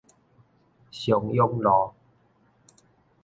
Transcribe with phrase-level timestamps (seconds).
[0.89, 1.93] 松勇路